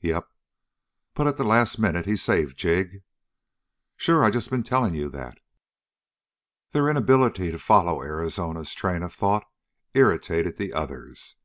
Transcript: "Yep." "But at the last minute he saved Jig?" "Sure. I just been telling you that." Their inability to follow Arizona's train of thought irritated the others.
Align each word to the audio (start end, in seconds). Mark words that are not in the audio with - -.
"Yep." 0.00 0.26
"But 1.12 1.26
at 1.26 1.36
the 1.36 1.44
last 1.44 1.78
minute 1.78 2.06
he 2.06 2.16
saved 2.16 2.56
Jig?" 2.56 3.02
"Sure. 3.98 4.24
I 4.24 4.30
just 4.30 4.48
been 4.48 4.62
telling 4.62 4.94
you 4.94 5.10
that." 5.10 5.36
Their 6.70 6.88
inability 6.88 7.50
to 7.50 7.58
follow 7.58 8.02
Arizona's 8.02 8.72
train 8.72 9.02
of 9.02 9.12
thought 9.12 9.44
irritated 9.92 10.56
the 10.56 10.72
others. 10.72 11.36